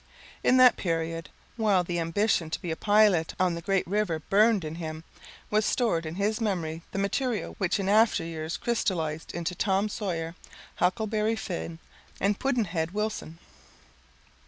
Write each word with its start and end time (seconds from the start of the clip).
In 0.43 0.57
that 0.57 0.77
period, 0.77 1.29
while 1.57 1.83
the 1.83 1.99
ambition 1.99 2.49
to 2.49 2.59
be 2.59 2.71
a 2.71 2.75
pilot 2.75 3.35
on 3.39 3.53
the 3.53 3.61
great 3.61 3.85
river 3.85 4.17
burned 4.17 4.65
in 4.65 4.73
him, 4.73 5.03
was 5.51 5.63
stored 5.63 6.07
in 6.07 6.15
his 6.15 6.41
memory 6.41 6.81
the 6.91 6.97
material 6.97 7.53
which 7.59 7.79
in 7.79 7.87
after 7.87 8.23
years 8.25 8.57
crystallized 8.57 9.31
into 9.31 9.53
"Tom 9.53 9.89
Sawyer," 9.89 10.33
"Huckleberry 10.77 11.35
Finn," 11.35 11.77
and 12.19 12.39
"Pudd'nhead 12.39 12.93
Wilson." 12.95 13.37